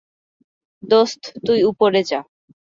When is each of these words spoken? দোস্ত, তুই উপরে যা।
দোস্ত, 0.83 1.21
তুই 1.45 1.59
উপরে 1.63 2.01
যা। 2.03 2.19